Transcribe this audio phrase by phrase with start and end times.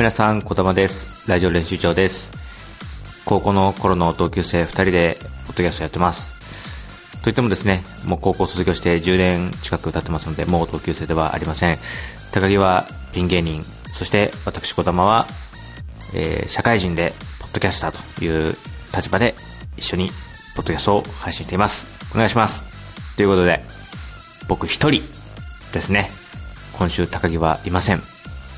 [0.00, 1.28] 皆さん、こだまです。
[1.28, 2.32] ラジオ練習長です。
[3.26, 7.20] 高校の頃の同級生2人で、ポッドキャストやってます。
[7.22, 11.76] といってもですね、もう高校卒業して10年近く経ってますので、もう同級生ではありません。
[12.32, 15.26] 高木はピン芸人、そして私、こだまは、
[16.14, 18.54] えー社会人で、ポッドキャスターという
[18.96, 19.34] 立場で、
[19.76, 20.08] 一緒に、
[20.56, 21.84] ポッドキャストを配信しています。
[22.14, 22.62] お願いします。
[23.16, 23.62] ということで、
[24.48, 25.02] 僕一人
[25.74, 26.10] ですね。
[26.78, 28.09] 今週高木はいません。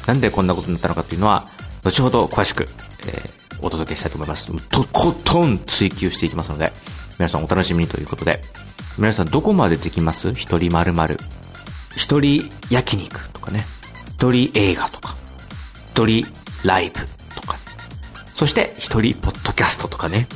[0.06, 1.48] なんでこんなことになったのかというのは、
[1.84, 2.66] 後ほど詳しく、
[3.06, 4.46] えーお届けしたいと思います。
[4.70, 6.72] とことん追求していきますので、
[7.20, 8.40] 皆さんお楽しみにということで、
[8.98, 10.32] 皆さんどこまでできます？
[10.34, 11.16] 一人〇〇。
[11.96, 13.64] 一人焼肉とかね。
[14.16, 15.14] 一人映画とか。
[15.92, 16.26] 一人
[16.64, 17.00] ライブ
[17.36, 17.56] とか。
[18.34, 20.26] そして一人ポッドキャストとかね。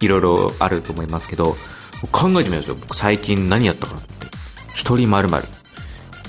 [0.00, 1.56] いろいろあると思いますけど、
[2.12, 2.74] 考えてみますよ。
[2.74, 4.26] 僕最近何やったかなって。
[4.74, 5.44] 一人〇〇。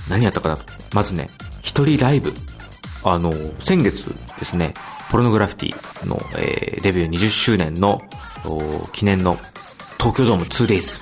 [0.10, 0.58] 何やったかな
[0.94, 1.30] まずね、
[1.62, 2.34] 一人ライブ。
[3.06, 3.32] あの、
[3.64, 4.04] 先月
[4.40, 4.74] ですね、
[5.12, 8.02] ポルノグラフィティの、えーデビュー20周年の
[8.94, 9.38] 記念の
[9.98, 11.00] 東京ドーム 2days。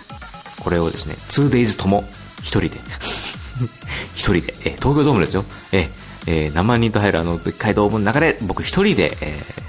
[0.64, 2.04] これをですね、2days とも
[2.42, 2.72] 一人で、
[4.16, 5.46] 一人で、えー東京ドームですよ。
[5.72, 5.90] えー
[6.28, 9.64] えー何万人と入るあの、でっかいドームの中で僕一人で、えー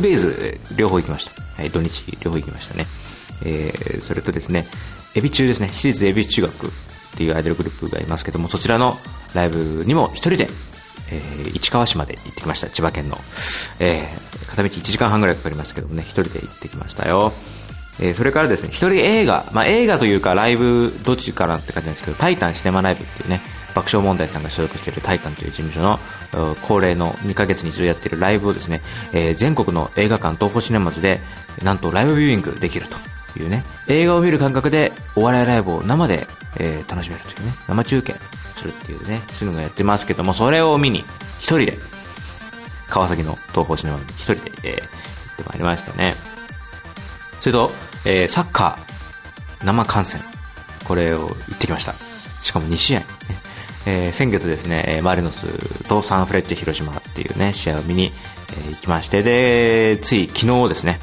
[0.00, 1.32] 2days 両方行きました。
[1.60, 2.86] はい、土日両方行きましたね。
[3.44, 4.66] えーそれとですね、
[5.16, 6.70] エビ中ですね、私立エビ中学っ
[7.16, 8.96] ていうアイドルグループがいますけども、そちらの
[9.34, 10.48] ライブにも一人で、
[11.10, 12.68] えー市川市まで行ってきました。
[12.68, 13.18] 千葉県の。
[13.80, 17.32] えー片道1時間半ぐらいかかりましたけどもね、一人で行ってきましたよ。
[18.00, 23.40] えーそれからですね、一人映画、まあ映画というかライブ、どっちかなって感じなんですけど、タイタンシネマライブっていうね、
[23.74, 26.00] 爆笑問題さんが所属しているタイタンという事務所の
[26.62, 28.80] 恒例の2ヶ月に一度やっているライブをですね、
[29.12, 31.20] えー全国の映画館東宝シネマズで、
[31.62, 36.26] なんとライブビューイングできるというね、映画を見る感覚でお笑いライブを生で、
[36.56, 38.16] えー楽しめるというね、生中継
[38.60, 41.00] するっていうね、そういうのがやってますけども、それを見に
[41.38, 41.78] 一人で、
[42.88, 44.84] 川崎の東宝シネマに一人で、えー行
[45.34, 46.16] ってまいりましたね。
[47.40, 47.72] それと、
[48.04, 50.20] えーサッカー、生観戦。
[50.84, 51.94] これを行ってきました。
[52.42, 53.06] しかも2試合、ね。
[53.86, 55.46] えー先月ですね、マリノス
[55.84, 58.12] とサンフレッチェ広島っていうね、試合を見に、
[58.50, 60.98] えー行きまして、で、つい昨日ですね、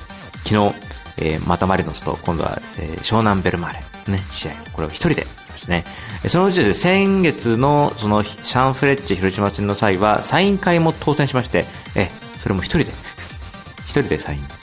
[0.46, 0.76] 昨日、
[1.18, 3.74] えーまたマリノスと、今度は、えー湘南ベルマー
[4.08, 5.26] レ、ね、試合、これを一人で
[5.58, 5.86] ましたね。
[6.28, 12.86] そのうちですね、先月の、その、サンフレッチェ広島戦の際は、サイン会も当選しまして、えそれも一人で、
[13.86, 14.54] 一人でサインで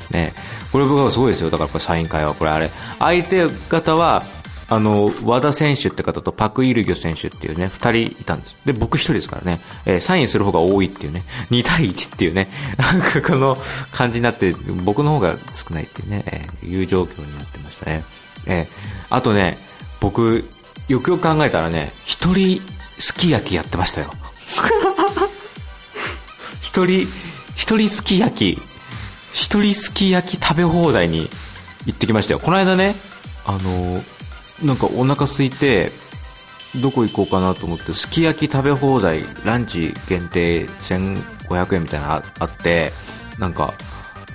[0.00, 0.32] すね。
[0.72, 1.50] これ僕はすごいですよ。
[1.50, 2.70] だからこれサイン会は、これあれ。
[2.98, 4.24] 相手方は、
[4.70, 8.56] あの、和田選手って方とパク・イルギョ選手っていうね、二人いたんです。
[8.66, 13.56] で、僕一人ですからね、えーサインする方が多いっていうね、2対1っていうね、 なんかこの
[13.92, 14.52] 感じになって、
[14.84, 18.04] 僕の方が少ないっていうね、えーいう状況になってましたね。
[18.46, 19.56] えーあとね、
[20.00, 20.48] 僕、
[20.88, 22.62] よくよく考えたらね、一人
[22.98, 24.10] すき焼きやってましたよ。
[26.60, 27.08] 一人、
[27.56, 28.62] 一人すき焼き、
[29.32, 31.28] 一人すき焼き食べ放題に
[31.86, 32.40] 行ってきましたよ。
[32.40, 32.94] この間ね、
[33.44, 34.02] あの、
[34.62, 35.92] なんかお腹空いて、
[36.76, 42.92] どこ行こうかなと思って、すき焼き食べ放題、ランチ限定1500円みたいなのああって、
[43.38, 43.74] なんか、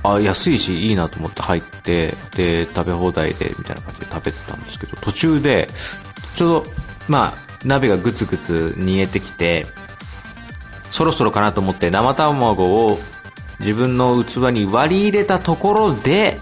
[0.03, 5.68] あ、安いしいいなと思って入って、で、食べ放題で、みたいな感じで食べてたんですけど、途中で、
[6.36, 6.72] ちょうど、
[7.08, 9.66] まあ、鍋がぐつぐつ煮えてきて、
[10.91, 13.00] そろそろかなと思って生卵を
[13.59, 16.38] 自分の器に割り入れたところで、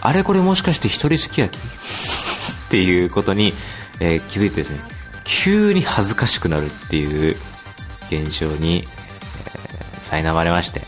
[0.00, 1.60] あれこれもしかして一人すき焼き？
[2.66, 3.54] っていうことに、
[4.00, 4.80] えー気づいてですね、
[5.24, 7.36] 急に恥ずかしくなるっていう
[8.10, 10.82] 現象に、えー苛まれまして。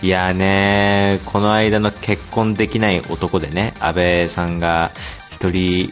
[0.00, 4.92] いやーねこの間の結婚できない男でね、安倍さんが
[5.32, 5.90] 一人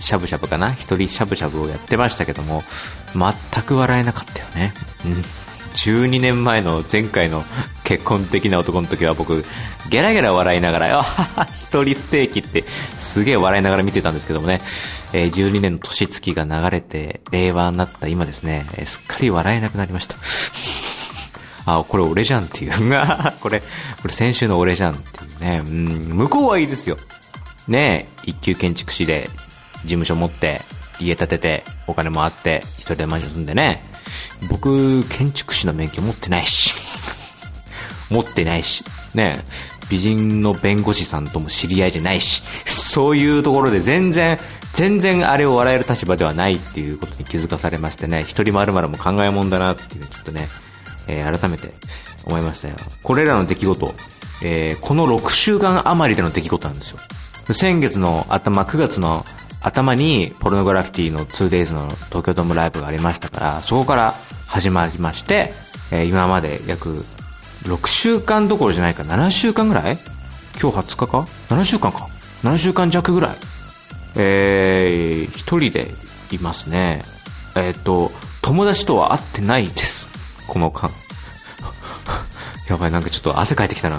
[0.00, 2.62] しゃぶしゃぶかな一人しゃぶしゃぶをやってましたけども、
[3.14, 4.74] 全く笑えなかったよね。
[5.06, 5.12] うん。
[5.74, 7.42] 12年前の前回の
[7.82, 9.44] 結婚的な男の時は僕、
[9.90, 12.64] ゲラゲラ笑いながら、あはは一人ステーキって
[12.96, 14.60] すげえ笑いながら見てたんですけどもね、
[15.12, 20.16] えー12年の年月が流れて、令和になった今ですね、えーすっかり笑えなくなりました。
[21.66, 22.72] あ、これ俺じゃんっていう。
[23.40, 25.62] これ、これ先週の俺じゃんっていうね。
[25.66, 26.96] うん、向こうはいいですよ。
[27.68, 29.30] ねえ、一級建築士で、
[29.82, 30.62] 事務所持って、
[31.00, 33.82] 家建てて、お金もあって、一人でマンション住んでね。
[34.48, 36.74] 僕、建築士の免許持ってないし。
[38.10, 38.84] 持ってないし。
[39.14, 39.38] ね、
[39.88, 42.42] 美人の弁護士さんとも知り合いじゃないし。
[42.66, 44.38] そういうところで全然、
[44.74, 50.48] 全然あれを笑える立場ではないっていうことに気づかされましてね、一人まるまるも考えもんだなっていう、ちょっとね、
[51.08, 51.72] えー改めて
[52.26, 52.76] 思いましたよ。
[53.02, 53.94] これらの出来事、
[54.42, 56.98] えーこの6週間余りでの出来事なんですよ。
[57.52, 59.24] 先月の頭、9月の
[59.60, 64.14] 頭にポルノグラフィティの 2days の東京ドームライブがありましたから、そこから
[64.46, 65.52] 始まりまして、
[65.90, 67.04] えー、今まで約
[67.64, 69.96] 6週間どころじゃないか、7週間ぐらい？
[70.60, 71.18] 今日20日か
[71.48, 72.08] ?7 週間か
[72.42, 73.36] ？7週間弱ぐらい？
[74.16, 75.88] えー、一人で
[76.30, 77.02] いますね。
[77.56, 78.10] えっ、ー、と、
[78.42, 79.93] 友達とは会ってないです。
[80.54, 80.88] この間。
[82.70, 83.98] やばい、なんかちょっと汗かいてきたな。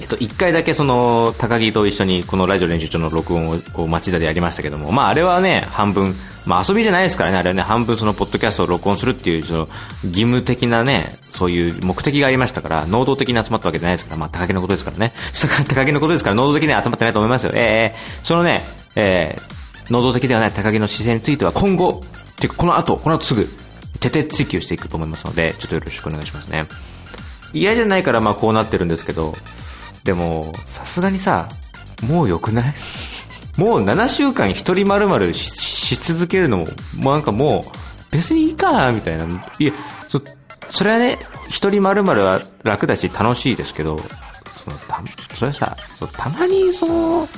[0.00, 6.14] えっと、一回だけその、高木と一緒にこのラジオ練習場の録音を町田でやりましたけども、まああれはね、半分、
[6.46, 9.68] まあ遊びじゃないですからね、あれはね、半分そのポッドキャストを録音するっていう、その、
[10.04, 15.12] 義務的なね、そういう目的がありましたから、能動的に集まったわけじゃないですから、まあ高木のことですからね。
[15.68, 17.52] 高木のことですから、能動的には集まってないと思いますよ。
[17.54, 18.64] ええー、そのね、
[18.94, 22.00] えー、能動的ではない高木の姿勢については今後、
[22.36, 23.48] ていうかこの後、この後すぐ、
[24.10, 26.66] 徹底追求していくと思いますので、ちょっとよろしくお願いしますね。
[27.52, 29.34] 嫌じゃないからまあこうなってるんですけど、
[30.04, 31.48] でも、さすがにさ、
[32.02, 32.74] もう良くない？
[33.56, 36.66] もう7週間一人丸々しし続けるのも、
[36.96, 37.70] もうなんかもう、
[38.10, 39.24] 別にいいかみたいな。
[39.58, 39.72] いや、
[40.08, 40.20] そ、
[40.70, 41.18] それはね、
[41.48, 43.98] 一人丸々は楽だし楽しいですけど、
[44.56, 45.02] そのた、
[45.36, 45.76] それさ、
[46.16, 47.28] たまにその、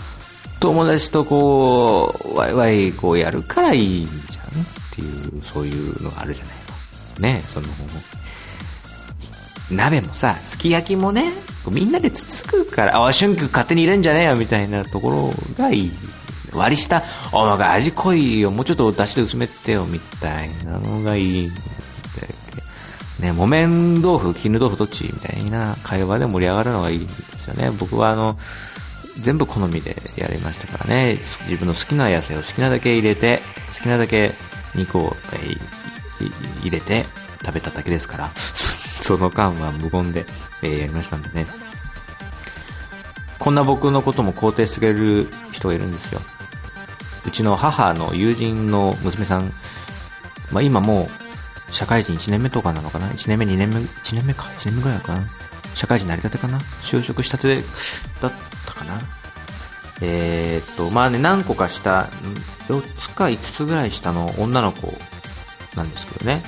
[0.60, 4.62] 友達とこう、ワイワイこうやるからいいんじゃん？
[4.62, 6.54] っていう、そういうのがあるじゃない？
[6.54, 6.55] の。
[7.18, 7.68] ね、その、
[9.70, 11.32] 鍋もさ、すき焼きもね、
[11.70, 15.92] みんなでつつくから、あ、春菊勝手に入れんじゃねえよみたいなところがいい。
[16.52, 17.02] 割り下、
[17.32, 21.50] おなんか味濃いよ、もうちょっと出汁で薄めてよみたいなのがいい。
[23.20, 27.70] ね、木綿豆腐、絹豆腐どっちみたいな会話で盛り上がるのがいいんですよね。
[27.78, 28.38] 僕はあの、
[29.20, 31.18] 全部好みでやりましたからね。
[31.48, 33.40] 自分の好きな野菜を好きなだけ入れて、
[33.74, 34.34] 好きなだけ
[34.74, 35.58] 肉を、えー、
[36.60, 37.06] 入れて
[37.44, 38.30] 食べただけですから。
[38.36, 40.26] その間は無言で、
[40.62, 41.46] えー、やりましたんでね。
[43.38, 46.20] こんな僕のことも肯定してくれる人がいるんですよ。
[47.24, 49.52] うちの母の友人の娘さん、
[50.50, 51.08] まあ、今も
[51.70, 55.28] う社会人1年目とかなのかな ?1 年目、2年目、1年目か ?1 年目ぐらいかな？
[55.74, 56.58] 社会人成り立てかな？
[56.82, 57.62] 就職したて
[58.20, 58.32] だっ
[58.64, 59.00] たかな？
[60.00, 62.10] えー、っと、まあね、何個か下、
[62.68, 64.88] 4つか5つぐらい下の女の子
[65.76, 66.42] なんですけどね。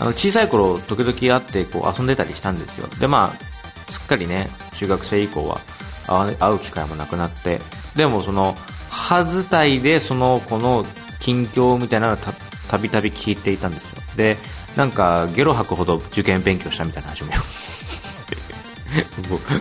[0.00, 2.88] あの小さい頃時々会ってこう遊んでたりしたんですよ。
[2.98, 5.60] でまあすっかりね中学生以降は
[6.40, 7.60] 会う機会もなくなって。
[7.94, 8.54] でもその
[8.90, 10.84] はずたいでそのこの
[11.20, 14.02] 近況みたいなのをたびたび聞いていたんですよ。
[14.16, 14.36] で
[14.76, 17.40] なんかゲロ吐くほど受験勉強したみたいな話ももう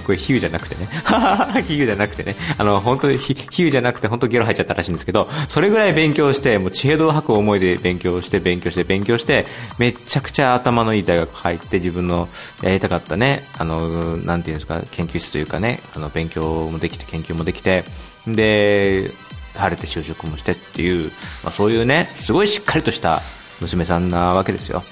[0.05, 0.87] これ比喩じゃなくてね。
[1.67, 2.35] 比喩じゃなくてね。
[2.57, 9.45] あの、本当に比喩じゃなくて本当ゲロ入っちゃったらしいんですけど、それぐらい勉強して、もう地平道を吐く思いで勉強して、勉強して、勉強して、
[9.77, 12.29] めちゃくちゃ頭のいい大学入って自分の
[12.61, 17.85] やりたかったね、あの、なんていうんですか、研究室というかね、あの、勉強もできて、研究もできて、
[18.27, 19.11] で、
[19.55, 21.11] 晴れて就職もしてっていう、
[21.43, 23.21] まあ、そういうね、すごいしっかりとした
[23.61, 24.83] 娘さんなわけですよ。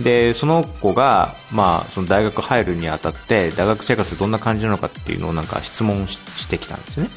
[0.00, 7.08] でその子が、まあ、その大学入るにあたって大学生活どんな感じなのかっていうのをなんか質問してきたんですね。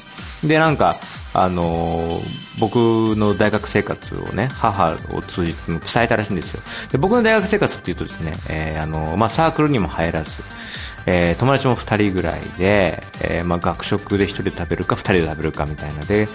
[0.43, 0.97] でなんか、
[1.33, 2.21] あのー、
[2.59, 2.75] 僕
[3.17, 6.61] の大学生活をね母を通じて伝えたらしいんですよ。
[6.91, 10.31] で僕の大学生活っていうとですね、えー、あのー、まあ、サークルにも入らず
[11.09, 16.27] え、友達も2人ぐらいで、えまあ、学食で1人で食べるか2人で食べるかみたいなで、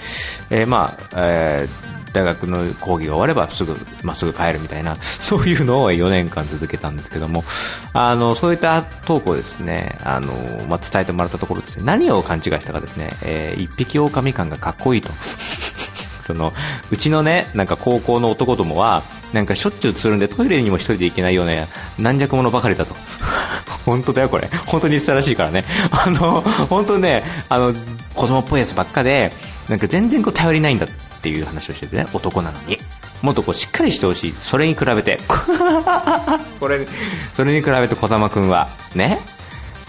[0.50, 7.44] えまあえー大学の講義が終わればすぐ、まっすぐ帰るみたいな、 そういうのを4年間続けたんですけども、
[7.92, 10.32] あの、そういったトークをですね、あの、
[10.68, 15.10] まあ、伝えてもらったところですね、何を勘違いしたかですね、えー、一匹狼感がかっこいいと。
[16.22, 16.52] その、
[16.90, 19.02] うちのね、なんか高校の男どもは、
[19.32, 21.52] なんかしょっちゅうつるんでトイレにも一人で行けないような
[21.98, 22.94] 軟弱者ばかりだと。
[23.84, 24.48] 本当だよ、これ。
[24.66, 25.64] 本当に言ってたらしいからね。
[25.90, 27.74] あの、本当ね、あの、
[28.14, 29.32] 子供っぽいやつばっかで、
[29.68, 30.88] なんか全然こう頼りないんだっ
[31.22, 32.78] っていう話をしててね、男なのに。
[33.22, 34.32] もっとこうしっかりしてほしい。
[34.32, 35.20] それに比べて。
[36.58, 36.84] これ、
[37.32, 39.20] それに比べて小玉くんは、ね、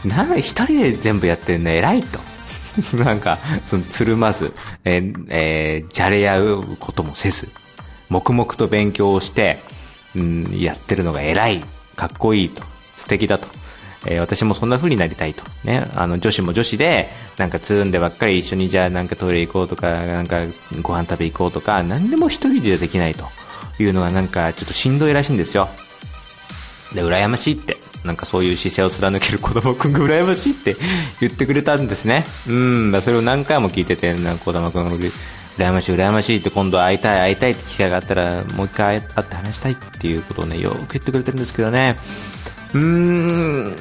[0.06, 2.20] なん、一人で全部やってるの偉いと。
[3.04, 7.50] なんか、その、つるまず、えー、えー、じゃれ合うこともせず、
[8.10, 9.64] 黙々と勉強をして、
[10.16, 11.64] うん、やってるのが偉い、
[11.96, 12.62] かっこいいと、
[13.00, 13.48] 素敵だと。
[14.06, 15.44] えー、私もそんな風になりたいと。
[15.64, 15.90] ね。
[15.96, 20.42] あの、女子も女子で、なんかつるんでばっかり一緒にじゃあなんかトイレ行こうとか、なんか
[20.82, 23.26] ご飯食べ行こうとか、何でも一人でできないと
[23.80, 25.70] いうのがなんかちょっとしんどいらしいんですよ。
[26.94, 27.78] で、羨ましいって。
[28.04, 30.76] なんかそういう姿勢を貫ける子供くんが 羨ましいって
[31.22, 32.26] 言ってくれたんですね。
[32.48, 34.96] うん、それを何回も聞いてて、なんか子供くんが
[35.58, 41.96] 羨ましい羨ましいって今度会いたい会いたいって機会があったらもう一回会って話したいっていうことをね、よく言ってくれてるんですけどね。
[42.74, 43.76] うーん、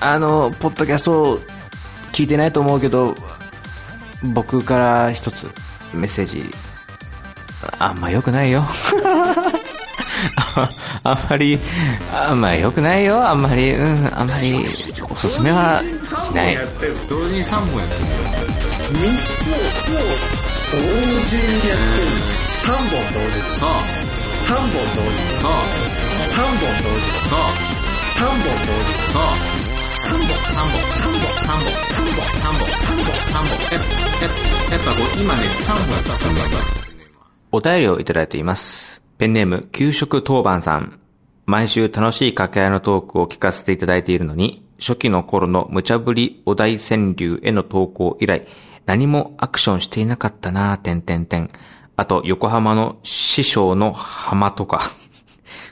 [0.00, 1.38] あの、ポッドキャスト
[2.12, 3.14] 聞いてないと思うけど、
[4.34, 5.46] 僕から一つ
[5.94, 6.50] メッセージ、
[7.78, 8.64] あんま良くないよ。
[11.04, 11.58] あんまり、
[12.12, 13.26] あんまり良くないよ。
[13.26, 14.66] あんまり、うん、あんまり、
[15.08, 15.84] おすすめはし
[16.34, 16.58] ない。
[17.08, 18.04] 同時に3本やってる。
[18.88, 19.04] 3
[19.38, 19.98] つを
[20.72, 20.78] 同
[21.24, 22.38] 時にやってる。
[22.64, 22.82] 3本
[23.14, 23.40] 同時。
[23.48, 23.68] そう
[24.48, 25.32] 3本同時。
[25.32, 27.06] そう3本同時。
[27.28, 27.77] そう3
[28.26, 36.78] 本同時そう3本3本3本3本3本3本3本3本やっぱやっぱこう今ね3本やった3本やった
[37.50, 39.00] お便りをいただいています。
[39.16, 41.00] ペンネーム、給食当番さん。
[41.46, 48.46] 毎週楽しい掛け合いのトークを聞かせていただいているのに、初期の頃の無茶ぶりお題川柳への投稿以来、
[48.84, 51.24] 何もアクションしていなかったなぁ、てんてん。
[51.24, 51.48] てん。
[51.96, 54.82] あと、横浜の師匠の浜とか。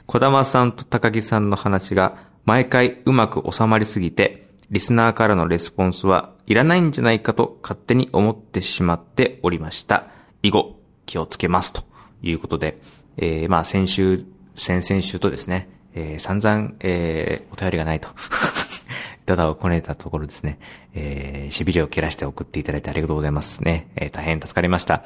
[0.06, 10.06] 小玉さんと高木さんの話が毎回うまく収まりすぎて、リスナーからのレスポンスはいらないんじゃないかと勝手に思ってしまっておりました。
[10.44, 11.82] 以後、気をつけますと
[12.22, 12.80] いうことで、
[13.16, 14.24] えー、まあ先週、
[14.54, 18.08] 先々週とですね、えー、散々、えー、お便りがないと。
[19.26, 20.60] ダダをこねたところですね、
[20.94, 23.88] えー、しびれを切らして送っていただいてありがとうございますね。
[23.96, 25.02] えー、大変助かりました。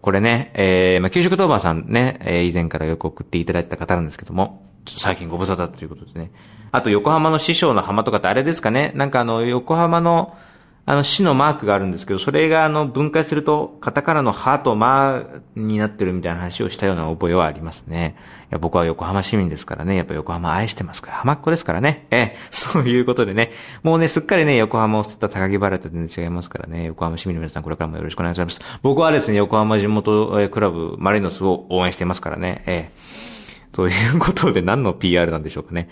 [0.00, 6.30] これね、えー、まあ、給食当番さんね、えー、以前からよく送っていただいた方なんですけども、最近ご無沙汰ということでね。
[6.72, 10.36] あと、横浜の師匠の浜とかってあれですかねなんかあの、横浜の、
[10.84, 15.22] あの、市のマークがあるんですけど、それがあの、分解すると、カタカナのハとマ
[15.54, 18.16] になってるみたいな話をしたような覚えはありますね。
[18.44, 19.96] いや、僕は横浜市民ですからね。
[19.96, 21.18] やっぱ横浜愛してますから。
[21.18, 22.06] 浜っ子ですからね。
[22.10, 23.52] ええ、 そういうことでね。
[23.82, 26.86] もうね、すっかりね、横浜を捨てた高木原と全然違いますからね。
[26.86, 28.58] 横浜市民の皆さん、これからもよろしくお願いします。
[28.82, 32.62] 僕はですね、横浜地元クラブ、マリノスを応援していますからね。
[32.66, 32.90] え
[33.34, 33.37] え。
[33.72, 35.88] ということで何の PR なんでしょうかね。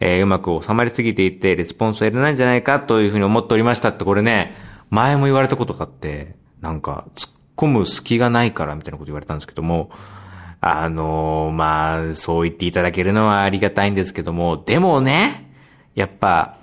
[0.00, 4.54] えーうまく収まりすぎていて、レスポンスを得れないんじゃないかというふうに思っておりましたって、これね、
[4.90, 9.90] 前も言われたことがあって、なんか、突っ込む隙がないからみたいなこと言われたんですけども、
[10.60, 15.52] あのーまあ、そう言っていただけるのはありがたいんですけども、でもね、
[15.94, 16.58] やっぱ、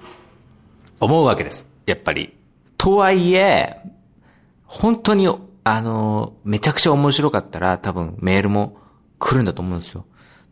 [0.99, 1.67] 思うわけです。
[1.85, 2.33] やっぱり。
[2.77, 3.77] とはいえ、
[4.65, 5.27] 本当に、
[5.63, 8.77] あの、めちゃくちゃ面白かったら多分メールも
[9.19, 10.05] 来るんだと思うんですよ。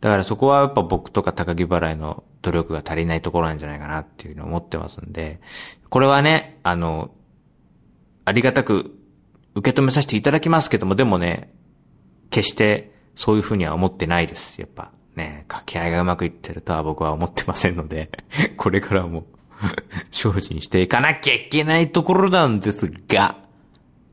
[0.04, 5.40] だからそこはやっぱ僕とか高木払いの努力が足りないところなんじゃないかなっていうふうに思ってますんで、
[5.90, 7.12] これはね、あの、
[8.26, 8.92] ありがたく
[9.56, 11.54] 受け止めさせていただきますけども、でもね、
[12.32, 14.60] 決してそういうふうには思ってないです。
[14.60, 18.10] やっぱね、掛け合いがうまくいってるとは僕は思ってませんので、
[18.58, 19.24] これからも
[20.12, 23.38] 精進していかなきゃいけないところなんですが、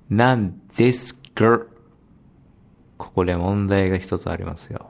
[0.08, 1.62] なんですが、
[2.96, 4.89] ここで問題が一つありますよ。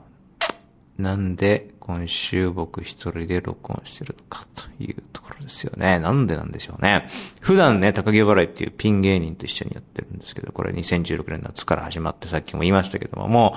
[0.97, 5.99] なんで今週僕一人で録音してるのかというところですよね。
[5.99, 7.07] なんでなんでしょうね。
[7.39, 13.55] 普段ね、高木払いっていうピン芸人と一緒にやってるんですけど、これ2016年夏から始まってさっきも言いましたけども、も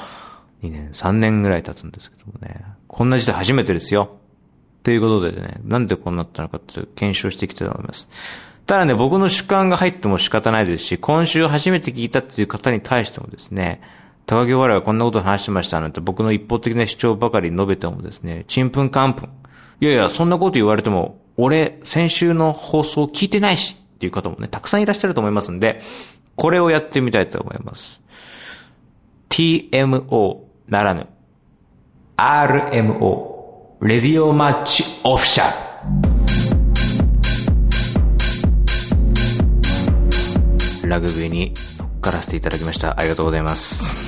[0.62, 2.64] う2年、3年ぐらい経つんですけどもね。
[2.88, 4.16] こんな時代初めてですよ。
[4.82, 8.08] ということでね、なんでこうなったのかって検証していきたいと思います。
[8.66, 13.82] ただね、僕の主観が入っても仕方ないですし、今週初めて聞いたっていう方に対してもですね、
[14.26, 19.28] 高木笑いはこんなこと話してましたなんて僕の一方的な主張ばかり述べてもですね、ちんぷんかんぷん。
[19.80, 25.80] いやいや、そんなこと言われても、俺、先週の放送聞いてないしっていう方もね、たくさんいらっしゃると思いますんで、
[26.36, 28.00] これをやってみたいと思います。
[29.28, 30.38] TMO
[30.68, 31.06] ならぬ、
[32.16, 33.34] RMO、
[33.82, 35.50] レディオマッチオフィシャ
[40.82, 40.88] ル。
[40.88, 42.98] ラグビーに乗っからせていただきました。
[42.98, 44.03] ありがとうございます。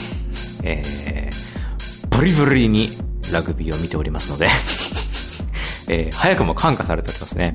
[0.67, 2.89] えー、ブリブリに
[3.33, 4.49] ラグビーを見ておりますので、
[5.89, 7.55] えー、早くも感化されておりますね。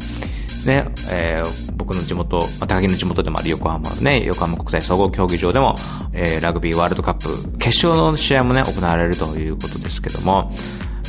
[0.66, 5.76] ね、えー、僕の地元、高木の地元でもある横浜のね、横浜国際総合競技場でも、
[6.14, 10.54] えー、ラグビーワールドカップ、決勝の試合もね、行われるということですけども、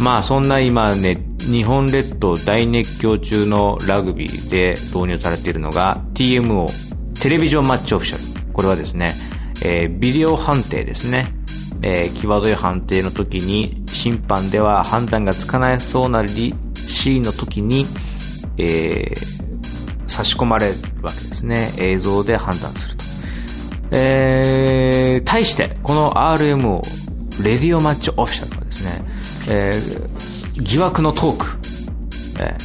[0.01, 6.67] まあそんな今ね、日本列島大熱狂中のラグビーで導入されているのが TMO、
[7.21, 8.53] テレビジョンマッチオフィシャル。
[8.53, 9.13] これはですね、
[9.65, 11.42] えー、ビデオ判定ですね。
[11.83, 17.87] えー、際どい判定の時に審判では判断がつかないそうなリシーンの時に、
[18.57, 21.73] えー、差し込まれるわけですね。
[21.79, 23.05] 映像で判断すると。
[23.91, 26.83] えー、対して、この RMO、
[27.43, 29.05] レディオマッチオフィシャルはですね、
[29.49, 31.47] えー、疑惑のトーク、
[32.41, 32.57] えーえ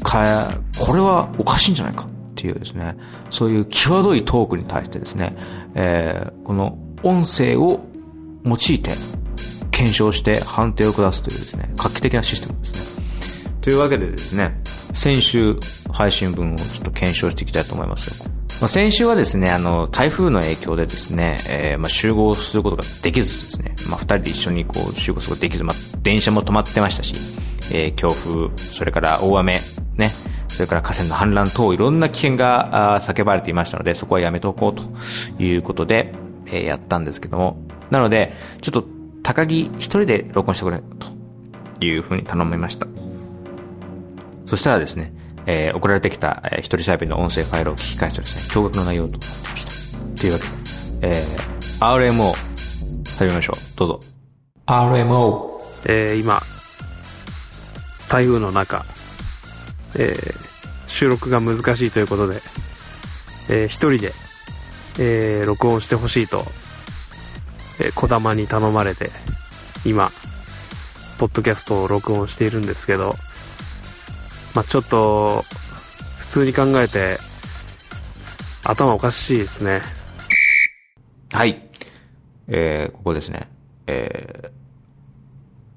[0.00, 2.96] ー、か、これはおかしいんじゃないかっていうですね、
[3.30, 5.34] そういう際どいトークに対してですね、
[5.74, 7.80] えー、この音声を
[8.44, 8.90] 用いて
[9.70, 13.04] 検証して判定を下すというですね、画期的なシステムですね。
[13.60, 14.60] というわけでですね、
[14.92, 15.58] 先週
[15.90, 18.28] 配信分をちょっと検証していきたいと思います。
[18.60, 27.14] まあ、先週はですね、あの、台風の影響でですね、えー、まあ、集合することができずですね、まあ、二人で一緒にこう、集合することができず、まあ、電車も止まってましたし、
[27.74, 29.54] えー、強風、それから大雨、
[29.96, 30.10] ね、
[30.48, 36.12] それから河川の氾濫等いろんな危険が叫ばれていましたので、そこはやめておこうということで、
[36.46, 37.56] えー、やったんですけども、
[37.90, 38.84] なので、ちょっと
[39.22, 40.82] 高木一人で録音してくれ
[41.78, 42.86] というふうに頼みました。
[44.46, 45.12] そしたらですね、
[45.46, 49.64] えー、送られてきた、えー、一人喋りの音声ファイルを聞き返すとですね、驚愕の内容となってまし
[50.16, 50.20] た。
[50.20, 50.50] というわけで、
[51.02, 52.34] えー、RMO、
[53.18, 53.78] 始めましょう。
[53.78, 54.00] どうぞ。
[54.66, 55.54] RMO。
[55.86, 56.40] えー、今、
[58.08, 58.84] 台風の中、
[59.96, 62.36] えー、収録が難しいということで、
[63.50, 64.12] えー、一人で、
[64.98, 66.44] えー、録音してほしいと、
[67.80, 69.10] えー、小玉に頼まれて、
[69.84, 70.10] 今、
[71.18, 73.14] ポッドキャストを録音しているんですけど、
[74.54, 75.44] まあ、ちょっと、
[76.18, 77.18] 普通に考えて、
[78.64, 79.82] 頭おかしいですね。
[81.32, 81.68] はい。
[82.48, 83.48] えー、ここですね。
[83.86, 84.50] えー、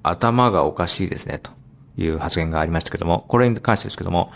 [0.04, 1.52] 頭がおかしいですね、と
[1.98, 4.32] いう発言がありましたけども、これに関してですけども、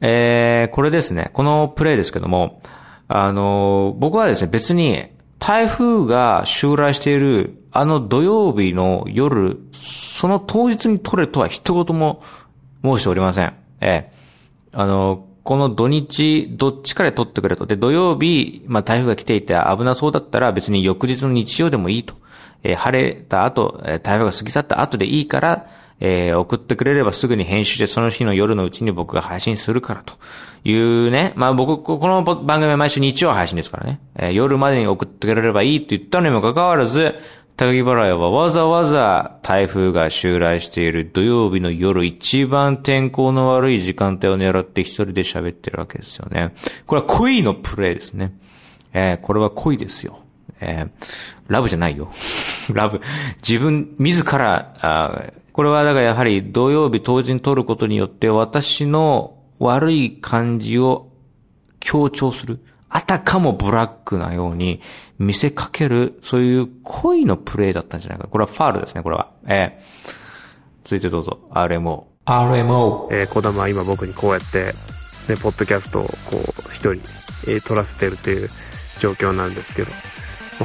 [0.00, 2.62] えー、これですね、このプレイですけども、
[3.12, 5.06] あの、僕はですね、別に、
[5.40, 12.22] 台風が襲来している、あの土曜日の夜、その当日に撮れとは一言も
[12.84, 13.54] 申しておりません。
[13.80, 14.12] ええ。
[14.72, 17.66] あの、この土日、どっちかで取ってくれと。
[17.66, 22.14] で、土曜日、まあ台風が来ていて危なそうだったら別に翌日の日曜でもいいと。
[22.62, 25.66] えー、晴れた後え、台風が過ぎ去った後でいいから、
[26.00, 30.14] えー、送ってくれればすぐに編集してその日の夜のうちに僕が配信するからと
[30.64, 31.32] いうね。
[31.36, 34.00] まあ僕、この番組は毎週日曜配信ですからね。
[34.16, 37.14] えー、夜までに送ってくれればいいって言ったのにもかかわらず、
[37.60, 46.54] 高木払いはわざわざ台風が襲来している土曜日の夜一番天候の悪い時間帯を狙って一人で喋ってるわけですよね。
[46.86, 48.32] これは恋のプレイですね。
[48.94, 50.20] えー、これは恋ですよ。
[50.60, 50.90] えー、
[51.48, 52.10] ラブじゃないよ。
[52.74, 53.00] ラブ。
[53.46, 61.10] 自分、自ら、あこれはだからやはり土曜日当時に撮ることによって私の悪い感じを
[61.80, 62.60] 強調する。
[62.88, 64.80] あたかもブラックなように
[65.18, 68.26] 見せかける、そういう恋のプレイだったんじゃないか。
[68.26, 69.30] これはファールですね、これは。
[69.46, 70.08] えー、
[70.82, 72.04] 続いてどうぞ、RMO。
[72.26, 73.08] RMO。
[73.12, 74.72] えー、小玉は今僕にこうやって、
[75.28, 76.40] ね、ポッドキャストをこう、
[76.72, 76.94] 一人、
[77.48, 78.48] えー、撮らせてるという
[78.98, 79.92] 状況なんですけど、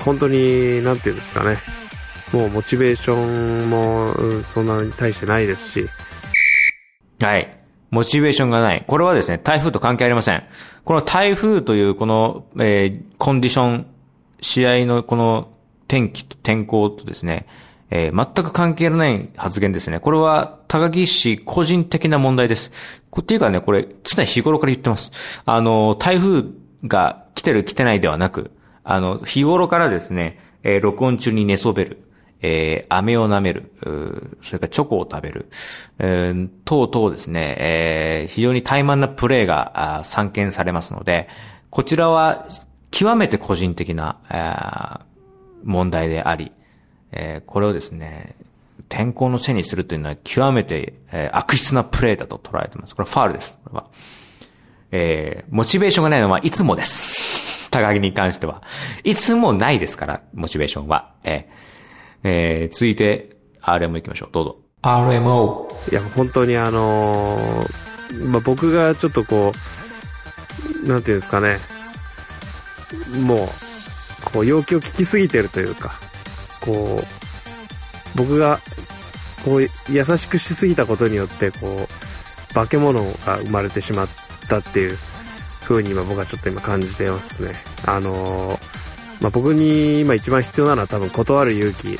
[0.03, 1.57] 本当に、なんていうんですかね。
[2.33, 5.89] もうモチベーションも、うん、そんなに対してないですし。
[7.21, 7.57] はい。
[7.91, 8.83] モチベーションがない。
[8.87, 10.43] これはですね、台風と関係ありません。
[10.83, 13.87] この台風というこの、えー、コンディション、
[14.41, 15.53] 試合のこの
[15.87, 17.47] 天気と天候とですね、
[17.89, 19.99] えー、全く関係のない発言ですね。
[19.99, 22.71] これは高木氏個人的な問題です。
[23.17, 25.41] っていうかね、これ常日頃から言ってます。
[25.45, 26.43] あの、台風
[26.85, 28.51] が来てる来てないではなく、
[28.83, 32.01] あの、日頃からですね、えー、録音中に寝そべる。
[32.41, 33.71] えー、飴を舐める、
[34.41, 35.49] それからチョコを食べる、
[35.99, 41.27] えー、等々ですね、えー、非常に怠慢なプレイが散見されますので、
[41.69, 42.45] こちらは
[42.91, 45.01] 極めて個人的な、
[45.63, 46.51] 問題であり、
[47.11, 48.35] えー、これをですね、
[48.87, 52.95] 天候のせいにするというのは極めて、えー、悪質なプレイだと捉えてます。
[52.95, 53.57] これはファールです。
[53.63, 53.87] これは。
[54.91, 57.71] えー、モチベーションがないのはいつもです。
[57.71, 58.61] 高木に関しては。
[59.03, 61.13] いつもないですから、モチベーションは。
[61.23, 61.74] えー
[62.27, 64.29] えー、続いて RMO 行きましょう。
[64.31, 64.57] どうぞ。
[64.81, 65.91] RMO。
[65.91, 69.53] いや、本当にあのー、まあ、僕がちょっとこ
[70.83, 71.59] う、なんていうんですかね、
[73.21, 73.47] もう、
[74.25, 75.99] こう、要求を聞きすぎてるというか、
[76.61, 78.59] こう、僕が、
[79.43, 84.07] こう、優しくしすぎたことによって、こう、化け物が生まれてしまっ
[84.49, 84.97] たっていう
[85.61, 87.53] 風に今僕はちょっと今感じてますね。
[87.85, 88.84] あのー
[89.21, 91.97] まあ、僕に今一番必要なのは多分断る勇気。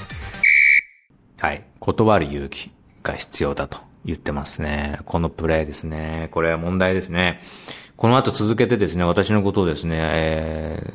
[1.39, 1.63] はい。
[1.80, 2.71] 断る勇気
[3.04, 4.99] が必要だと言ってますね。
[5.06, 6.30] このプレイですね。
[6.32, 7.41] これは問題ですね。
[7.97, 10.93] この後続けてですね、私のことをですね、え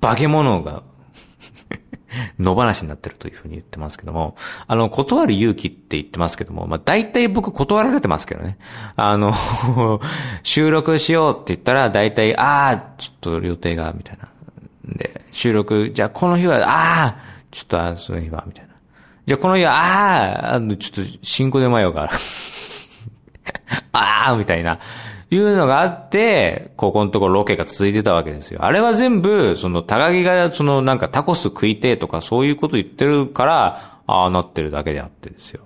[0.00, 0.82] ー、化け物が
[2.38, 4.36] 野放しになってるというふうに言ってますけども、
[4.66, 8.58] あの、断る勇気って言ってますけども、まあ、大体僕断られてますけどね。
[8.96, 9.32] あの
[10.42, 14.28] 収録しようって言ったら、大体、ああ、ちょっと予定が、みたいな。
[14.88, 17.16] で、収録、じゃあこの日は、ああ
[17.50, 18.74] ちょっと、あその日は、みたいな。
[19.26, 22.10] じゃあこの日は、ああちょっと、進行で迷うから。
[23.92, 24.78] ああみたいな。
[25.30, 28.64] いうのがあって、ここのところロケが続いてたわけですよ。
[28.64, 35.62] あれは全部、その、高木が、その、なんかタコス食いてとかそういうこと言ってるから、ああなってるだけであってですよ。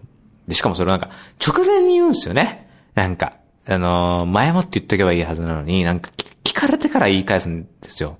[0.46, 1.10] で、しかもそれなんか、
[1.44, 2.68] 直前に言うんですよね。
[2.94, 3.34] なんか、
[3.66, 6.10] あのー、前もって言っとけばいいはずなのに、なんか、
[6.58, 8.18] 聞かれてから言い返すんですよ。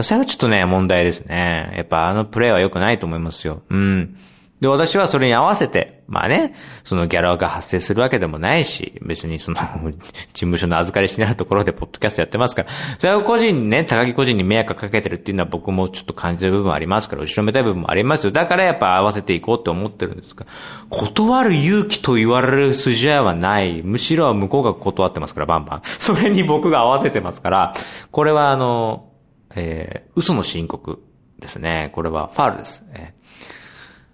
[0.00, 1.72] それがちょっとね、問題ですね。
[1.76, 3.62] やっぱあのプレイは良くないと思いますよ。
[3.70, 4.16] うん。
[4.60, 9.58] で、私はそれに合わせて、まあね、そのギャラが発生するわけでもないし、別にその、
[10.00, 12.68] 事務所の預かりしなるところでポッドキャストやってますから、
[12.98, 18.30] それを個人ね、高木個人に迷惑かけてるっていうのは僕もちょっと感じる部分ありますから、後ろめたい部分もありますよ。
[18.30, 20.46] だからやっぱ合わせていこうって思ってるんですが、
[20.88, 23.82] 断る勇気と言われる筋合いはない。
[23.82, 25.80] むしろ向こうが断ってますから、バンバン。
[25.84, 27.74] それに僕が合わせてますから、
[28.10, 29.10] これはあの、
[29.54, 31.02] えー、嘘の申告
[31.38, 31.90] ですね。
[31.92, 32.82] これはファールです。
[32.94, 33.18] えー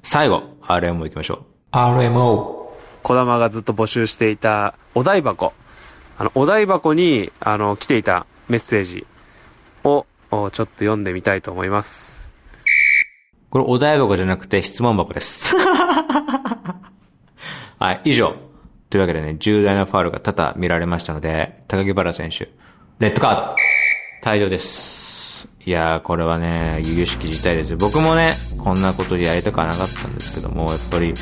[0.04, 1.53] 最後、RMO 行きましょう。
[1.74, 2.70] RMO。
[3.02, 5.52] 小玉がずっと募集していたお題箱。
[6.16, 9.04] あの、お題箱に、あの、来ていたメッセージ
[9.82, 12.30] を、おちょっと読んでみたいと思います。
[13.50, 15.56] これお題箱じゃなくて質問箱です。
[17.80, 18.36] はい、以上。
[18.88, 22.48] というわけでね、重大なファウルが多々見られましたので、高木原選手、
[23.00, 25.48] レッドカード、退場です。
[25.66, 27.78] いやー、これはね、由々しき事態ですよ。
[27.78, 31.14] 僕もね、こんなことやりたくはなかったんですけども、やっぱり、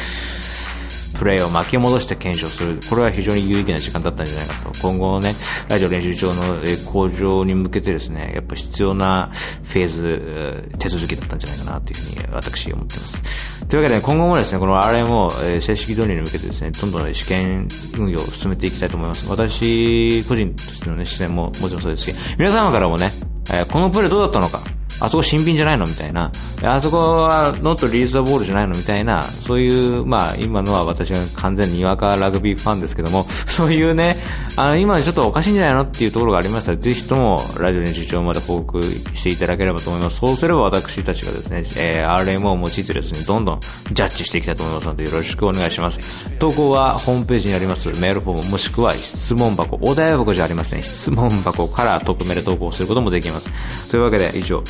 [1.23, 2.81] プレーを巻き戻して検証する。
[2.91, 4.73] これは非常に有意義な時間だったんじゃないかと。
[4.83, 5.35] 今後ね、
[5.69, 9.31] ラジオ練習場のえ向上に向けてですね、やっぱ必要な
[9.63, 13.67] フェーズ、手続きだったんじゃないかなというふうに私思ってます。
[13.67, 19.31] というわけで、今後もですね、この RM をえ正式導入に向けてですね、どんどん試験運用を進めていきたいと思います。
[19.31, 23.13] 私個人としてのね、視点ももちろんそうですし、皆様からもね、
[23.53, 24.61] えこのプレーどうだったのか、
[25.05, 26.31] あそこ新品じゃないのみたいな。
[26.63, 29.23] あそこはノットリリースザボールじゃないのみたいな。
[29.23, 34.17] そういう、まあ、今のは私が完全ににわかラグビーファンですけども、 そういうね、
[34.57, 40.17] あの、今ちょっとおかしいんじゃないのっていうところがありましたら、ぜひとも、ラジオ練習場まで報告していただければと思います。
[40.17, 43.61] そうすれば私たちがですね、えー RMO を用いてですね、どんどん
[43.93, 45.99] ジャッジしていきたいと思いますので、よろしくお願いします。
[46.39, 50.83] 投稿はホームページにありますメールフォーム、もしくは質問箱、お題箱じゃありません。
[50.83, 53.49] 質問箱から匿名で投稿することもできます。
[53.91, 54.63] というわけで、以上、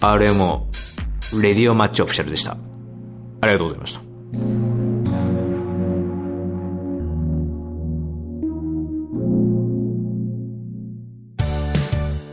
[0.00, 0.66] RMO
[1.40, 2.52] レディオマッチオフィシャルでした。
[2.52, 4.00] ありがとうございました。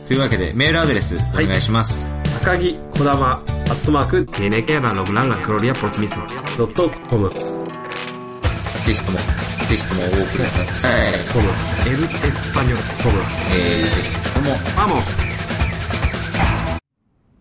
[0.06, 2.10] というわけで、メールアドレスお願いします。
[2.44, 6.14] 高木小玉アットマーク TNK ラのブランガクロリアポスミス
[6.58, 9.18] ドットコムぜひとも、
[9.66, 11.12] ぜひともお送りください。
[11.32, 11.48] コム
[11.90, 13.18] エルエスパニョルコム
[13.50, 15.33] えー、ぜひとも、バモス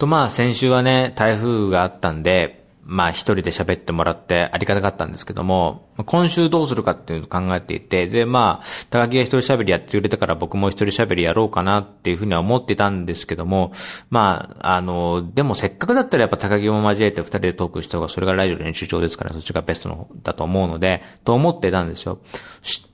[0.04, 13.72] と、まあ、先週はね、台風があったんで、まあ、一人で喋ってもらってありがたかったんですけども、今週どうするかっていうのを考えていて、で、まあ、高木が一人喋りやってくれたから僕も一人喋りやろうかなっていうふうには思ってたんですけども、
[14.10, 22.20] まあ、あの、でもせっかくだったらやっぱ高木も交えて二人でトークした方が、それがラジオ練習場ですから、そっちがベストのだと思うので、と思ってたんですよ。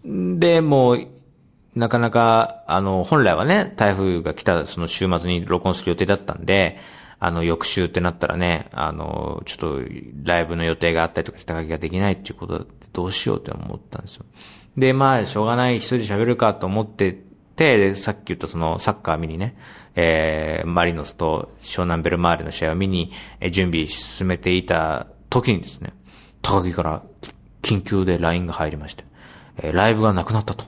[0.05, 1.07] で、もう、
[1.75, 6.77] なかなか、あの、本来はね、台風が来たその週末に録音する予定だったんで、
[7.19, 9.81] あの、翌週ってなったらね、あの、ちょっと、
[10.23, 14.25] ライブの予定があったりとかして高木ができないっていうことで、どうしようって思ったんですよ。
[14.77, 17.21] で、まあ、しょうがない、一人で喋るかと思って
[17.55, 19.57] て、でさっき言ったその、サッカー見にね、
[19.95, 25.93] えー、マリノスと湘南ベルマーレの試合を見に、え準備進めていた時にですね、
[26.41, 27.03] 高木から
[27.61, 29.03] 緊急で LINE が入りまして、
[29.57, 30.65] えーライブがなくなったと。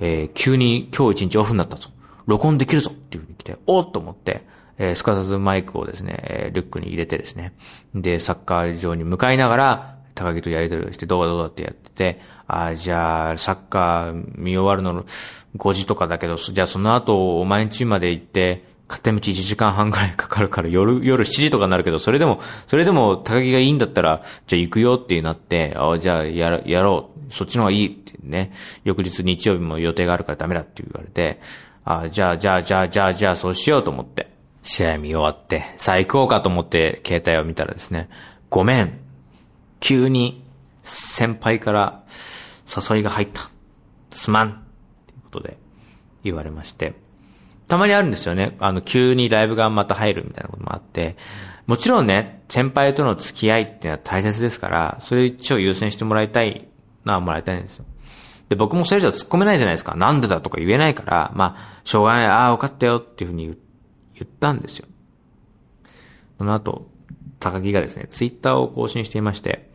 [0.00, 1.88] えー急に今日一日オフになったと。
[2.26, 4.46] 録音できるぞっていう風に来て、おっと思って、
[4.78, 7.52] えーすかさずマイクをですね、えーリュックに入れてですね、
[7.94, 15.04] で、サッカー場に向かいながら、高木とやり取りをして、どうだどうだってやってて、あーじゃあ、サッカー見終わるの
[15.56, 27.32] 5時とかだけど、じゃあその後、お前ん家まで行って、片道1時間半くらいかかるから、夜、夜7時とかになるけど、それでも、それでも高木がいいんだったら、じゃあ行くよってなって、あじゃあやろやろう。
[27.32, 28.52] そっちの方がいいってね。
[28.84, 31.40] 翌日日曜日も予定があるからダメだって言われて、
[31.84, 34.33] あじゃあ、じゃあ、じゃあ、じゃあ、じゃあ、そうしようと思って。
[34.64, 38.08] 試合見終わって、さあ行こうかと思って携帯を見たらですね、
[38.50, 38.98] ごめん。
[39.78, 40.42] 急に
[40.82, 42.02] 先輩から
[42.66, 43.50] 誘いが入った。
[44.10, 44.48] すまん。
[44.48, 44.52] っ
[45.06, 45.58] ていうことで
[46.24, 46.94] 言われまして。
[47.68, 48.56] たまにあるんですよね。
[48.58, 51.16] あの、急にライブがまた入るみたいなこともあって。
[51.66, 56.68] もちろんね、先輩との付き合いっていうのは大切ですから、それ一応優先してもらいたい
[57.04, 57.84] のはもらいたいんですよ。
[58.48, 59.94] で、僕もそれじゃ突っ込めないじゃないですか。
[59.94, 63.56] なんでだとか言えないから、まあ、しょうがない、ああ、分かったよっていうふうに言っ
[64.14, 64.86] 言ったんですよ。
[66.38, 66.88] その後、
[67.40, 69.70] 高木がですね、ツイッターを更新していまして、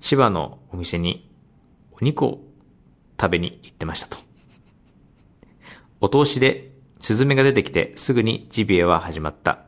[0.00, 1.30] 千葉のお店に
[1.92, 2.40] お肉を
[3.20, 4.18] 食べに行ってましたと。
[6.00, 9.60] お通しでスズメが出てきてすぐにジビエは始まった。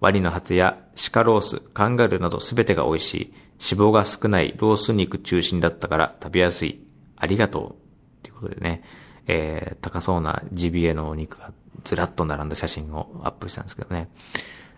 [0.00, 0.78] ワニのハツや
[1.12, 3.34] 鹿ロース、カンガルーなどすべてが美味しい。
[3.60, 6.86] 脂肪が少ないロース肉中心だったから食べやすい。
[7.16, 7.76] ありがと
[8.20, 8.22] う。
[8.22, 8.82] ということでね、
[9.26, 14.08] えー、高そうなジビエのお肉があってずらっと並んだ写真をアップしたんですけどね。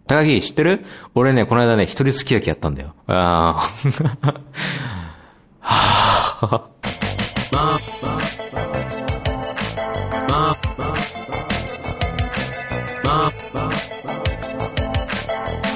[0.07, 0.85] 高木知ってる？
[1.15, 2.95] 俺ね、この間ね、一人すき焼きやったんだよ。
[3.07, 4.07] あー
[5.63, 6.71] は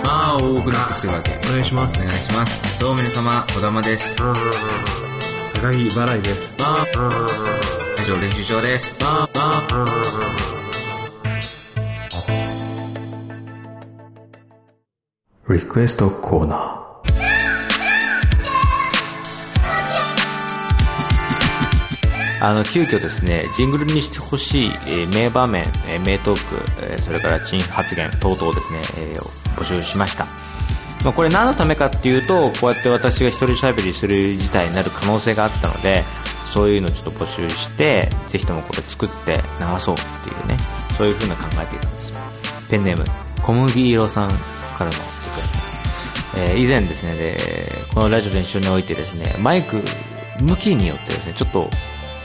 [0.07, 2.29] あ多くなってきてるわけお願いしまお願いす。
[2.29, 4.37] しますどうも皆様小玉です高木
[5.61, 6.57] 払いです。
[6.59, 6.87] ラ
[8.05, 8.99] ジオ練習場です
[15.53, 16.85] リクエストコーナー。
[22.43, 28.79] あの、急遽ですね、ジングルにしてほしい、えー名場面、えー名トーク、えーそれから珍発言等々ですね、
[29.09, 30.27] えー募集しました。
[31.05, 36.03] まあ、これ何のためかっていうと、こうやって私が一人喋りする事態になる可能性があったので、
[36.53, 40.57] そういうのちょっと募集して、ぜひともこれ作って流そうっていうね、
[40.97, 42.21] そういう風な考えていたんですよ。
[42.71, 43.05] ペンネーム、
[43.43, 44.31] 小麦色さん
[44.77, 44.93] からの
[46.37, 47.37] えー以前ですねで、
[47.93, 49.83] このラジオ練習においてですね、マイク
[50.41, 51.71] 向きによってですね、ちょっと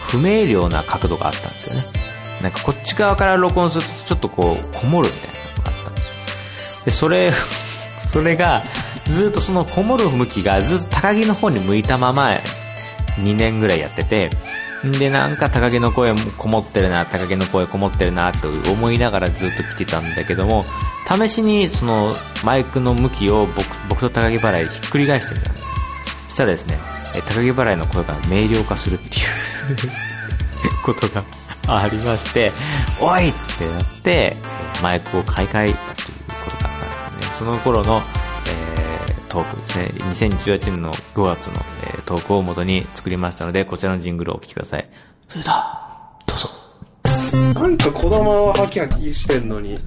[0.02, 2.04] 不明瞭な角度があったんですよ
[2.40, 2.42] ね。
[2.42, 6.02] なんかこっち側から録音するとちょっとこう、こもるみたいなのがあったんで
[6.60, 6.86] すよ。
[6.86, 7.34] で、それ、
[8.08, 8.64] それが、
[9.06, 12.36] ずっとそのこもる向きがずっと高木の方に向いたまま、
[13.18, 14.30] 2年ぐらいやってて、
[14.84, 20.66] で、なんか高木の声もこもってるな、高木の声こもってるな、と思いながらずっと来てたんだけども、
[21.10, 25.66] 試しにそのマイクの向きを僕僕と高木払いひっくり返してみたんです。
[26.28, 26.78] そしたらですね、
[27.28, 29.24] 高木払いの声が明瞭化するっていう
[30.86, 31.24] ことが
[31.68, 32.52] ありまして、
[33.00, 34.36] おいってなって、
[34.82, 36.74] マイクを買い替えたということがあ
[37.08, 37.36] ったんですよね。
[37.40, 38.04] その頃の、
[38.48, 39.92] えートークですね。
[40.12, 44.90] 2018年の5月の、えートークを元に作りましたので、こちらのジングルをお聴きください。
[45.28, 45.89] それでは、
[47.54, 49.80] なんか子供はハキハキしてんのに、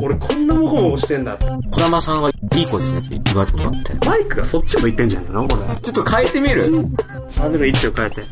[0.00, 1.44] 俺こんなモコモコしてんだって。
[1.70, 5.76] 小玉さんはいい子ですねって言われたことあってマイクがそっち向いてんじゃないのこれ。
[5.80, 6.62] ちょっと変えてみる
[7.28, 8.22] 喋る位置を変えて。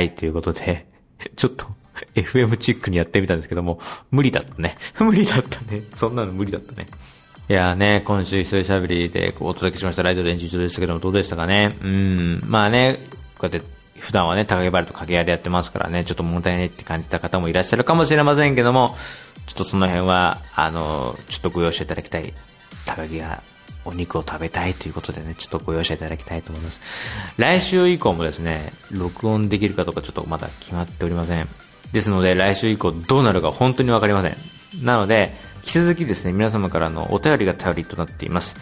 [0.00, 0.86] い、ということで、
[1.36, 1.66] ちょっと
[2.14, 3.78] FM チックにやってみたんですけども、
[4.10, 4.76] 無理だったね。
[4.98, 5.82] 無理だったね。
[5.94, 6.88] そんなの無理だったね。
[7.48, 11.76] いやね、今週一人喋りでこうお届けしましたライド練習中でしたけども、どうでしたかね？
[11.82, 13.00] うん、まあね、
[13.38, 13.66] こうやって
[13.98, 18.96] 普段はね、高木バレと掛け合いでやってますからね、ちょっと物足りないって感じた方もいらっしゃるかもしれませんけども、
[19.46, 22.32] ちょっとその辺は、あの、ちょっとご容赦いただきたい。
[22.86, 23.42] 高木が
[23.84, 26.80] お肉を食べたいということでね、ちょっとご容赦いただきたいと思います。
[27.36, 31.48] 来週以降もですね、録音できるかどうかちょっとまだ決まっておりません。
[31.92, 34.36] ですので、来週以降どうなるか本当にわかりません。
[34.82, 38.56] なので、引き続きですね、皆様からのお便りが頼りとなっています。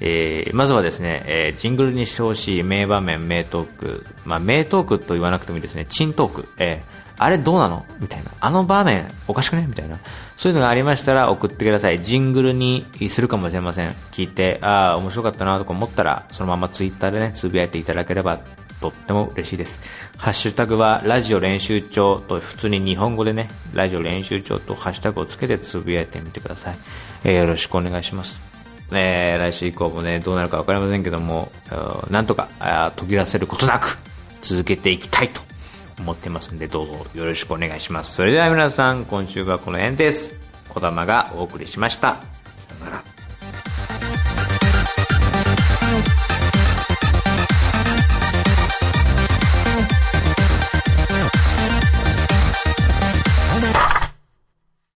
[0.00, 7.86] えー、まずはですね、えージングルにしてほしい名場面、名トーク、まあ、名トークと言わなくてもいいですね、チントーク、えーあれどうなの？
[8.00, 8.32] みたいな。
[8.40, 9.64] あの場面おかしくね？
[9.68, 10.00] みたいな。
[10.36, 12.02] そういうのがありましたら送ってください。
[12.02, 13.90] ジングルにするかもしれません。
[14.10, 18.40] 聞いて、ああ、面白かったなとか思ったら、そのままツイッターでね、つぶやいていただければ
[18.80, 19.78] とっても嬉しいです。
[20.18, 26.76] ハッシュタグは、ラジオ練習帳と普通に日本語でね、ラジオ練習帳とハッシュタグをつけてつぶやいてみてください。
[27.22, 28.53] えーよろしくお願いします。
[28.92, 31.50] えー来週以降もね、どうなるか分かりませんけども、
[32.10, 33.98] なんとかあ途切らせることなく
[34.42, 35.40] 続けていきたいと
[35.98, 38.14] 思ってますんで、どうぞよろしくお願いします。
[38.14, 40.36] それでは皆さん、今週はこの辺です。
[40.68, 42.14] 小玉がお送りしました。
[42.14, 42.20] さ
[42.78, 43.13] よなら